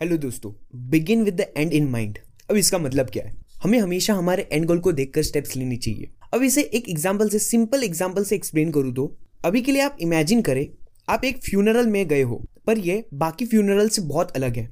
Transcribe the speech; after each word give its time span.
Hello 0.00 0.16
दोस्तों 0.16 0.50
begin 0.90 1.22
with 1.24 1.34
the 1.36 1.46
end 1.56 1.72
in 1.72 1.88
mind 1.90 2.18
अब 2.50 2.56
इसका 2.56 2.78
मतलब 2.78 3.06
क्या 3.06 3.24
है? 3.24 3.32
हमें 3.62 3.78
हमेशा 3.78 4.14
हमारे 4.14 4.42
एंड 4.52 4.66
गोल 4.66 4.78
को 4.78 4.92
देखकर 4.92 5.22
स्टेप्स 5.22 5.56
लेनी 5.56 5.76
चाहिए। 5.76 6.10
अब 6.34 6.42
इसे 6.42 6.62
एक 6.62 6.88
एग्जांपल 6.88 7.28
से 7.28 7.38
सिंपल 7.38 7.84
एग्जांपल 7.84 8.24
से 8.24 8.36
एक्सप्लेन 8.36 8.70
करूँ 8.72 8.92
तो? 8.94 9.16
अभी 9.44 9.62
के 9.62 9.72
लिए 9.72 9.82
आप 9.82 9.96
इमेजिन 10.00 10.42
करें, 10.42 10.66
आप 11.08 11.24
एक 11.24 11.42
फ्यूनरल 11.44 11.86
में 11.86 12.06
गए 12.08 12.22
हो, 12.22 12.42
पर 12.66 12.78
ये 12.78 13.04
बाकी 13.14 13.46
फ्यूनरल 13.46 13.88
से 13.88 14.02
बहुत 14.02 14.30
अलग 14.30 14.56
है। 14.56 14.68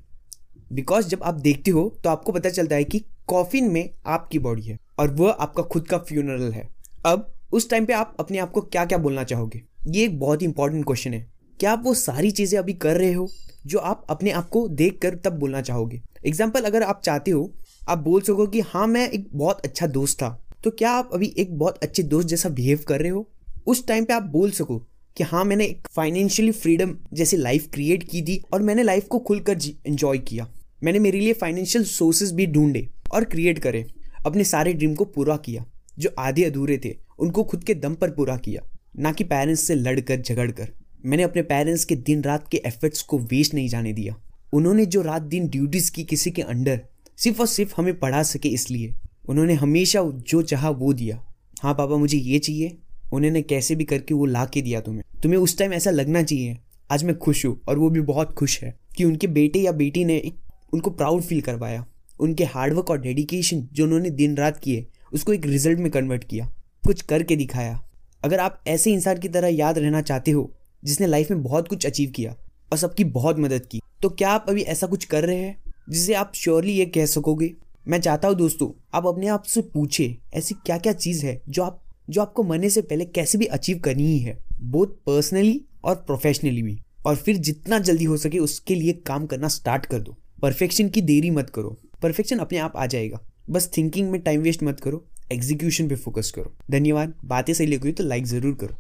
बिकॉज़ 0.73 1.08
जब 1.08 1.22
आप 1.22 1.40
देखते 1.40 1.71
हो 1.71 1.88
तो 2.04 2.11
आपको 2.11 2.33
पता 2.33 2.51
चलता 2.51 2.77
है 2.77 2.85
कि 2.85 3.04
कॉफिन 3.27 3.71
में 3.71 3.88
आपकी 4.06 4.38
बॉडी 4.38 4.63
है, 4.63 4.79
और 4.99 5.11
वह 5.11 5.31
आपका 5.31 5.63
खुद 5.65 5.88
का 5.88 5.99
फ्यूनरल 6.01 6.53
है। 6.53 6.69
अब 7.06 7.33
उस 7.53 7.69
टाइम 7.71 7.87
पे 7.87 7.93
आप 7.93 8.15
अपने 8.21 8.38
आप 8.38 8.51
को 8.51 8.61
क्या 8.61 8.85
क्या 8.85 8.99
बोलना 8.99 9.24
चाहोगे? 9.24 9.63
ये 9.88 10.04
एक 10.04 10.19
बहुत 10.21 10.43
ही 10.43 10.47
इंपॉर्टेंट 10.47 10.85
क्वेश्चन 10.85 11.15
है। 11.15 11.27
क्या 11.61 11.72
आप 11.72 11.83
वो 11.85 11.95
सारी 11.97 12.31
चीज़ें 12.31 12.58
अभी 12.58 12.72
कर 12.77 12.97
रहे 12.97 13.13
हो? 13.13 13.29
जो 13.67 13.78
आप 13.78 14.06
अपने 14.10 14.30
आप 14.30 14.48
को 14.48 14.67
देख 14.69 14.99
कर 15.03 15.14
तब 15.14 15.38
बोलना 15.38 15.60
चाहोगे। 15.60 16.01
एग्ज़ाम्पल 16.27 16.64
अगर 16.64 16.82
आप 16.82 17.00
चाहते 17.04 17.30
हो, 17.30 17.52
आप 17.88 17.98
बोल 17.98 18.20
सको 18.20 18.46
कि 18.46 18.60
हाँ 18.60 18.86
मैं 18.86 19.08
एक 19.10 19.28
बहुत 19.32 19.60
अच्छा 19.60 19.86
दोस्त 19.86 20.18
था। 20.18 20.28
तो 20.64 20.70
क्या 20.70 20.91
आप 20.91 21.10
अभी 21.14 21.34
एक 21.38 21.58
बहुत 21.58 21.78
अच्छे 21.82 22.02
दोस्त 22.02 22.28
जैसा 22.28 22.48
बिहेव 22.48 22.84
कर 22.88 23.00
रहे 23.00 23.10
हो? 23.10 23.28
उस 23.66 23.86
टाइम 23.86 24.05
पे 24.05 24.12
आप 24.12 24.22
बोल 24.22 24.50
सको 24.50 24.78
कि 25.16 25.24
हाँ 25.24 25.44
मैंने 25.44 25.64
एक 25.64 25.88
फाइनेंशियली 25.88 26.52
फ्रीडम 26.52 26.96
जैसी 27.12 27.36
लाइफ 27.36 27.68
क्रिएट 27.72 28.02
की 28.02 28.22
थी 28.22 28.41
और 28.52 28.62
मैंने 28.62 28.82
लाइफ 28.82 29.06
को 29.06 29.18
खुलकर 29.18 29.58
एंजॉय 29.86 30.19
किया। 30.19 30.48
मैंने 30.84 30.98
मेरे 30.98 31.20
लिए 31.20 31.33
फाइनेंशियल 31.33 31.84
सोर्सेज 31.84 32.33
भी 32.33 32.46
ढूंढे 32.46 32.88
और 33.12 33.24
क्रिएट 33.24 33.58
करे। 33.58 33.84
अपने 34.27 34.44
सारे 34.44 34.72
ड्रीम 34.72 34.94
को 34.94 35.05
पूरा 35.05 35.36
किया। 35.36 35.64
जो 35.98 36.10
आधे 36.19 36.44
अधूरे 36.44 36.80
थे, 36.84 36.94
उनको 37.19 37.44
खुद 37.44 37.64
के 37.64 37.74
दम 37.74 37.94
पर 37.94 38.10
पूरा 38.10 38.36
किया। 38.36 38.62
ना 38.98 39.12
कि 39.12 39.24
पेरेंट्स 39.24 39.62
से 39.62 39.74
लड़कर 39.74 40.20
झगड़ 40.20 40.50
कर 40.50 40.69
मैंने 41.06 41.23
अपने 41.23 41.42
पेरेंट्स 41.42 41.84
के 41.84 41.96
दिन 41.96 42.23
रात 42.23 42.48
के 42.48 42.62
एफर्ट्स 42.66 43.02
को 43.02 43.19
वेस्ट 43.19 43.55
नहीं 43.55 43.69
जाने 43.69 43.92
दिया। 43.92 44.16
उन्होंने 44.52 44.87
जो 44.87 45.02
रात 45.02 45.23
दिन 45.23 45.48
ड्यूटीज़ 45.48 45.92
की 45.92 46.05
किसी 46.05 46.30
के 46.30 46.42
अंडर 46.42 46.80
सिर्फ़ 47.16 47.41
और 47.41 47.47
सिर्फ़ 47.47 47.74
हमें 47.77 47.98
पढ़ा 47.98 48.23
सके 48.23 48.48
इसलिए। 48.48 48.95
उन्होंने 49.28 49.55
हमेशा 49.55 50.03
जो 50.03 50.42
चाहा 50.42 50.70
वो 50.70 50.92
दिया। 50.92 51.27
हाँ 51.62 51.75
पापा, 51.75 51.97
मुझे 51.97 52.19
ये 52.19 52.39
चाहिए। 52.39 52.78
उन्होंने 53.12 53.42
कैसे 53.42 53.75
भी 53.75 53.84
करके 53.84 54.14
वो 54.14 54.27
ला 54.27 54.45
के 54.45 54.62
दिया 54.62 54.80
तुम्हें। 54.80 55.03
तुम्हें 55.22 55.41
उस 55.41 55.58
टाइम 55.58 55.72
ऐसा 55.72 55.91
लगना 55.91 56.22
चाहिए। 56.22 56.58
आज 56.91 57.05
मैं 57.05 57.19
खुश 57.19 57.47
हूँ 57.47 57.61
और 57.69 57.78
वो 57.78 57.91
भी 57.91 58.00
बहुत 58.00 58.33
खुश 58.33 58.62
है 58.62 58.78
कि 58.97 59.05
उनके 59.05 59.27
बेटे 59.27 59.58
या 59.58 59.73
बेटी 59.73 60.05
ने 60.05 60.17
एक, 60.17 60.34
उनको 60.73 60.91
प्राउड 60.91 61.23
फील 61.23 61.41
करवाया। 61.41 61.86
उनके 62.20 62.45
हार्डवर्क 62.45 62.91
और 62.91 63.00
डेडिकेशन 63.00 63.69
जो 63.73 63.84
उन्होंने 63.84 64.11
दिन 64.11 64.36
रात 64.36 64.56
किए, 64.56 64.86
उसको 65.12 65.33
एक 65.33 65.47
रिज़ल्ट 65.47 65.78
में 65.78 65.91
कन्वर्ट 65.91 66.25
किया। 66.25 66.52
कुछ 66.86 67.02
करके 67.02 67.36
दिखाया। 67.36 67.83
अगर 68.25 68.41
आप 68.41 68.64
ऐसे 68.67 68.92
इंसान 68.92 69.19
की 69.19 69.28
तरह 69.28 69.48
याद 69.48 69.78
रहना 69.78 70.00
चाहते 70.00 70.30
हो 70.30 70.52
जिसने 70.87 71.06
लाइफ 71.06 71.31
में 71.31 71.42
बहुत 71.42 71.69
कुछ 71.69 71.87
अचीव 71.87 72.11
किया 72.11 72.34
और 72.73 72.79
सबकी 72.79 73.05
बहुत 73.05 73.39
मदद 73.39 73.67
की। 73.67 73.81
तो 74.03 74.09
क्या 74.09 74.31
आप 74.31 74.47
अभी 74.48 74.62
ऐसा 74.62 74.87
कुछ 74.87 75.05
कर 75.05 75.25
रहे 75.25 75.37
हैं 75.37 75.56
जिसे 75.91 76.15
आप 76.15 76.33
श्योरली 76.34 76.73
ये 76.73 76.87
कह 76.87 77.06
सकोगे? 77.06 77.53
मैं 77.89 78.01
चाहता 78.01 78.29
हूँ 78.29 78.37
दोस्तों, 78.37 78.70
आप 78.95 79.07
अपने 79.07 79.27
आप 79.27 79.42
से 79.42 79.61
पूछे, 79.64 80.17
ऐसी 80.34 80.55
क्या 80.67 80.79
क्या 80.79 80.92
चीज़ 80.92 81.25
है 81.27 81.41
जो 81.48 81.62
आप, 81.62 81.81
जो 82.11 82.23
आपको 82.23 82.42
मरने 82.42 82.70
से 82.70 82.83
पहले 82.83 83.05
कैसे 83.05 83.39
भी 83.39 83.47
अचीव 83.47 83.79
करनी 83.79 84.07
ही 84.07 84.19
है 84.19 84.39
बोथ 84.62 84.87
पर्सनली 85.07 85.61
और 85.84 85.95
प्रोफेशनली 85.97 86.62
भी। 86.62 86.79
और 87.07 87.17
फिर 87.17 87.37
जितना 87.37 87.79
जल्दी 87.79 88.05
हो 88.05 88.17
सके 88.17 88.39
उसके 88.39 88.75
लिए 88.75 88.92
काम 89.07 89.27
करना 89.27 89.48
स्टार्ट 89.48 89.87
कर 89.87 89.98
दो। 89.98 90.17
परफेक्शन 90.42 90.89
की 90.89 91.01
देरी 91.03 91.31
मत 91.31 91.51
करो। 91.51 91.77
परफेक्शन 92.03 92.39
अपने 92.39 92.59
आप 92.59 92.77
आ 92.77 92.87
जाएगा। 92.87 93.20
बस 93.51 93.70
थिंकिंग 93.77 94.11
में 94.11 94.20
टाइम 94.20 94.41
वेस्ट 94.41 94.62
मत 94.62 94.81
करो। 94.81 95.05
एग्जीक्यूशन 95.33 95.89
पे 95.89 95.95
फोकस 95.95 96.31
करो। 96.31 96.53
धन्यवाद। 96.70 97.14
बातें 97.25 97.53
सही 97.55 97.67
लगी 97.67 97.92
तो 97.92 98.05
लाइक 98.05 98.27
ज़रूर 98.27 98.55
करो। 98.55 98.77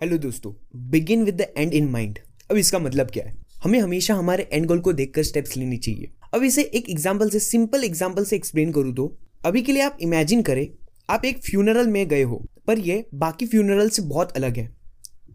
हेलो 0.00 0.16
दोस्तों 0.18 0.52
begin 0.90 1.22
with 1.24 1.36
the 1.36 1.46
end 1.56 1.72
in 1.74 1.86
mind 1.90 2.18
अब 2.50 2.56
इसका 2.56 2.78
मतलब 2.78 3.10
क्या 3.10 3.24
है? 3.24 3.34
हमें 3.62 3.78
हमेशा 3.80 4.14
हमारे 4.14 4.46
एंड 4.52 4.66
गोल 4.66 4.80
को 4.80 4.92
देखकर 4.92 5.22
स्टेप्स 5.22 5.56
लेनी 5.56 5.76
चाहिए। 5.76 6.10
अब 6.34 6.42
इसे 6.42 6.62
एक 6.62 6.90
एग्जांपल 6.90 7.30
से 7.30 7.38
सिंपल 7.38 7.84
एग्जांपल 7.84 8.24
से 8.24 8.36
एक्सप्लेन 8.36 8.72
करूँ 8.72 8.92
तो? 8.94 9.06
अभी 9.46 9.62
के 9.62 9.72
लिए 9.72 9.82
आप 9.82 9.96
इमेजिन 10.00 10.42
करें, 10.42 10.68
आप 11.08 11.24
एक 11.24 11.38
फ्यूनरल 11.44 11.86
में 11.86 12.06
गए 12.08 12.22
हो, 12.22 12.42
पर 12.66 12.78
ये 12.78 13.04
बाकी 13.14 13.46
फ्यूनरल 13.46 13.88
से 13.88 14.02
बहुत 14.02 14.36
अलग 14.36 14.56
है। 14.56 14.68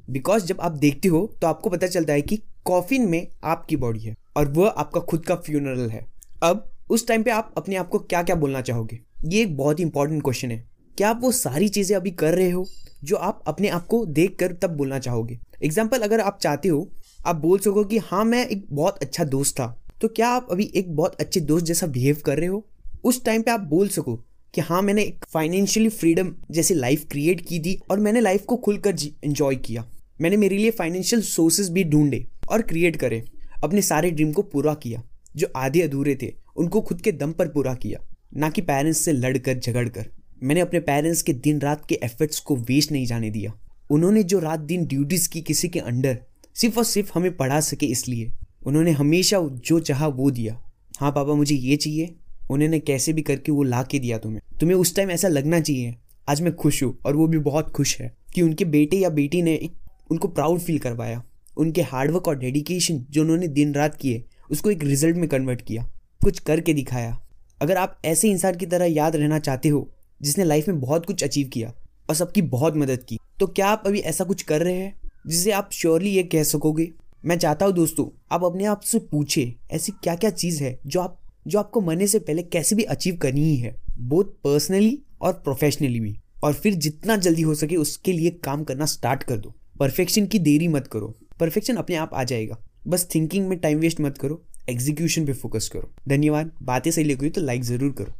बिकॉज़ 0.09 0.45
जब 0.45 0.61
आप 0.61 0.71
देखते 0.73 1.07
हो 1.07 1.25
तो 1.41 1.47
आपको 1.47 1.69
पता 1.69 1.87
चलता 1.87 2.13
है 2.13 2.21
कि 2.21 2.37
कॉफिन 2.65 3.07
में 3.09 3.27
आपकी 3.43 3.75
बॉडी 3.75 3.99
है, 3.99 4.15
और 4.37 4.47
वह 4.49 4.67
आपका 4.67 5.01
खुद 5.01 5.25
का 5.25 5.35
फ्यूनरल 5.37 5.89
है। 5.89 6.05
अब 6.43 6.69
उस 6.89 7.07
टाइम 7.07 7.23
पे 7.23 7.31
आप 7.31 7.53
अपने 7.57 7.75
आप 7.75 7.89
को 7.89 7.99
क्या 7.99 8.23
क्या 8.23 8.35
बोलना 8.35 8.61
चाहोगे? 8.61 8.99
ये 9.25 9.41
एक 9.41 9.57
बहुत 9.57 9.79
ही 9.79 9.83
इंपॉर्टेंट 9.83 10.23
क्वेश्चन 10.23 10.51
है। 10.51 10.63
क्या 10.97 11.09
आप 11.09 11.19
वो 11.21 11.31
सारी 11.33 11.67
चीज़ें 11.69 11.95
अभी 11.97 12.11
कर 12.13 12.33
रहे 12.33 12.49
हो? 12.51 12.65
जो 13.03 13.15
आप 13.15 13.43
अपने 13.47 13.67
आप 13.69 13.85
को 13.87 14.05
देख 14.05 14.35
कर 14.39 14.53
तब 14.53 14.75
बोलना 14.77 14.99
चाहोगे। 14.99 15.39
एग्ज़ाम्पल 15.63 16.01
अगर 16.01 16.19
आप 16.19 16.39
चाहते 16.41 16.69
हो, 16.69 16.89
आप 17.25 17.35
बोल 17.35 17.59
सको 17.59 17.83
कि 17.83 17.97
हाँ 17.97 18.23
मैं 18.25 18.45
एक 18.47 18.65
बहुत 18.71 18.97
अच्छा 18.97 19.23
दोस्त 19.23 19.55
था। 19.55 19.75
तो 20.01 20.07
क्या 20.07 20.29
आप 20.29 20.47
अभी 20.51 20.71
एक 20.75 20.95
बहुत 20.95 21.15
अच्छे 21.15 21.39
दोस्त 21.39 21.65
जैसा 21.65 21.87
बिहेव 21.87 22.21
कर 22.25 22.37
रहे 22.37 22.47
हो? 22.47 22.65
उस 23.03 23.23
टाइम 23.25 23.41
पे 23.41 23.51
आप 23.51 23.59
बोल 23.59 23.87
सको 23.89 24.15
कि 24.53 24.61
हाँ 24.61 24.81
मैंने 24.81 25.03
एक 25.03 25.25
फाइनेंशियली 25.29 25.89
फ्रीडम 25.89 26.33
जैसी 26.51 26.73
लाइफ 26.73 27.05
क्रिएट 27.11 27.41
की 27.41 27.59
थी 27.59 27.79
और 27.91 27.99
मैंने 27.99 28.21
लाइफ 28.21 28.45
को 28.45 28.55
खुलकर 28.57 28.95
एंजॉय 29.23 29.55
किया। 29.55 29.85
मैंने 30.21 30.37
मेरे 30.37 30.57
लिए 30.57 30.71
फाइनेंशियल 30.71 31.21
सोर्सेज 31.21 31.69
भी 31.69 31.83
ढूंढे 31.83 32.25
और 32.49 32.61
क्रिएट 32.61 32.95
करे। 32.95 33.23
अपने 33.63 33.81
सारे 33.81 34.11
ड्रीम 34.11 34.31
को 34.31 34.41
पूरा 34.43 34.73
किया। 34.73 35.03
जो 35.35 35.47
आधे 35.55 35.81
अधूरे 35.81 36.17
थे, 36.21 36.33
उनको 36.55 36.81
खुद 36.81 37.01
के 37.01 37.11
दम 37.11 37.31
पर 37.31 37.47
पूरा 37.47 37.73
किया। 37.73 37.99
ना 38.37 38.49
कि 38.49 38.61
पेरेंट्स 38.61 38.99
से 38.99 39.13
लड़कर 39.13 39.59
झगड़ 39.59 39.87
कर 39.89 40.09
मैंने 40.43 40.61
अपने 40.61 40.79
पेरेंट्स 40.79 41.21
के 41.21 41.33
दिन 41.33 41.59
रात 41.59 41.85
के 41.85 41.99
एफर्ट्स 42.03 42.39
को 42.39 42.55
वेस्ट 42.55 42.91
नहीं 42.91 43.05
जाने 43.05 43.29
दिया। 43.29 43.53
उन्होंने 43.89 44.23
जो 44.23 44.39
रात 44.39 44.59
दिन 44.59 44.85
ड्यूटीज़ 44.85 45.29
की 45.29 45.41
किसी 45.41 45.69
के 45.69 45.79
अंडर 45.79 46.19
सिर्फ़ 46.55 46.77
और 46.77 46.83
सिर्फ़ 46.83 47.11
हमें 47.15 47.37
पढ़ा 47.37 47.59
सके 47.59 47.85
इसलिए। 47.85 48.31
उन्होंने 48.65 48.91
हमेशा 48.91 49.39
जो 49.41 49.79
चाहा 49.79 50.07
वो 50.07 50.31
दिया। 50.31 50.61
हाँ 50.99 51.11
पापा, 51.11 51.33
मुझे 51.33 51.55
ये 51.55 51.75
चाहिए। 51.75 52.15
उन्होंने 52.51 52.79
कैसे 52.79 53.13
भी 53.13 53.21
करके 53.21 53.51
वो 53.51 53.63
ला 53.63 53.83
के 53.83 53.99
दिया 53.99 54.17
तुम्हें। 54.17 54.41
तुम्हें 54.59 54.77
उस 54.77 54.95
टाइम 54.95 55.11
ऐसा 55.11 55.27
लगना 55.27 55.59
चाहिए। 55.59 55.95
आज 56.29 56.41
मैं 56.41 56.55
खुश 56.55 56.83
हूँ 56.83 56.97
और 57.05 57.15
वो 57.15 57.27
भी 57.27 57.37
बहुत 57.37 57.69
खुश 57.69 58.01
है 58.01 58.17
कि 58.33 58.41
उनके 58.41 58.65
बेटे 58.65 58.97
या 58.97 59.09
बेटी 59.09 59.41
ने 59.41 59.53
एक 59.53 59.73
उनको 60.11 60.27
प्राउड 60.27 60.59
फील 60.59 60.79
करवाया। 60.79 61.23
उनके 61.57 61.81
हार्डवर्क 61.81 62.27
और 62.27 62.37
डेडिकेशन 62.37 63.05
जो 63.09 63.21
उन्होंने 63.21 63.47
दिन 63.47 63.73
रात 63.73 63.95
किए, 63.95 64.23
उसको 64.51 64.71
एक 64.71 64.83
रिज़ल्ट 64.83 65.17
में 65.17 65.29
कन्वर्ट 65.29 65.61
किया। 65.61 65.89
कुछ 66.23 66.39
करके 66.39 66.73
दिखाया। 66.73 67.19
अगर 67.61 67.77
आप 67.77 68.01
ऐसे 68.05 68.29
इंसान 68.29 68.55
की 68.55 68.65
तरह 68.65 68.85
याद 68.85 69.15
रहना 69.15 69.39
चाहते 69.39 69.69
हो 69.69 69.89
जिसने 70.21 70.43
लाइफ 70.43 70.67
में 70.67 70.79
बहुत 70.81 71.05
कुछ 71.05 71.23
अचीव 71.23 71.47
किया 71.47 71.73
और 72.09 72.15
सबकी 72.15 72.41
बहुत 72.41 72.77
मदद 72.77 73.03
की। 73.03 73.19
तो 73.39 73.47
क्या 73.47 73.67
आप 73.67 73.83
अभी 73.85 73.99
ऐसा 73.99 74.23
कुछ 74.23 74.41
कर 74.41 74.61
रहे 74.61 74.73
हैं 74.73 74.93
जिसे 75.27 75.51
आप 75.51 75.69
श्योरली 75.73 76.09
ये 76.09 76.23
कह 76.23 76.43
सकोगे? 76.43 76.91
मैं 77.25 77.37
चाहता 77.37 77.65
हूँ 77.65 77.73
दोस्तों, 77.73 78.05
आप 78.31 78.43
अपने 78.43 78.65
आप 78.65 78.81
से 78.81 78.99
पूछे, 79.01 79.53
ऐसी 79.71 79.91
क्या 80.03 80.15
क्या 80.15 80.29
चीज़ 80.29 80.63
है 80.63 80.77
जो 80.85 80.99
आप, 80.99 81.19
जो 81.47 81.59
आपको 81.59 81.81
मरने 81.81 82.07
से 82.07 82.19
पहले 82.19 82.43
कैसे 82.43 82.75
भी 82.75 82.83
अचीव 82.83 83.17
करनी 83.17 83.41
ही 83.41 83.55
है 83.55 83.75
बोथ 83.99 84.25
पर्सनली 84.43 84.97
और 85.21 85.33
प्रोफेशनली 85.33 85.99
भी। 85.99 86.15
और 86.43 86.53
फिर 86.53 86.73
जितना 86.75 87.15
जल्दी 87.15 87.41
हो 87.41 87.55
सके 87.55 87.75
उसके 87.75 88.13
लिए 88.13 88.29
काम 88.43 88.63
करना 88.63 88.85
स्टार्ट 88.85 89.23
कर 89.23 89.37
दो। 89.37 89.53
परफेक्शन 89.79 90.25
की 90.25 90.39
देरी 90.39 90.67
मत 90.67 90.87
करो। 90.87 91.13
परफेक्शन 91.39 91.75
अपने 91.75 91.95
आप 91.95 92.13
आ 92.13 92.23
जाएगा। 92.23 92.57
बस 92.87 93.07
थिंकिंग 93.15 93.47
में 93.47 93.57
टाइम 93.59 93.79
वेस्ट 93.79 94.01
मत 94.01 94.17
करो। 94.17 94.41
एग्जीक्यूशन 94.69 95.25
पे 95.25 95.33
फोकस 95.33 95.69
करो। 95.73 95.91
धन्यवाद। 96.07 96.51
बातें 96.63 96.91
सही 96.91 97.03
लगी 97.03 97.29
तो 97.29 97.41
लाइक 97.41 97.63
ज़रूर 97.63 97.91
करो। 97.91 98.13